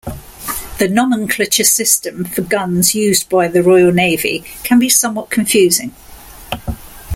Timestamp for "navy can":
3.91-4.79